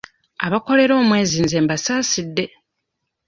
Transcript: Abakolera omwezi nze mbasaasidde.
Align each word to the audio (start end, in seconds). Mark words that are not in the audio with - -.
Abakolera 0.45 0.93
omwezi 1.01 1.35
nze 1.45 1.57
mbasaasidde. 1.63 2.45